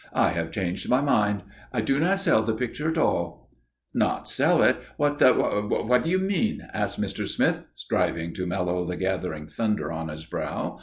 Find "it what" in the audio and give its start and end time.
4.63-5.19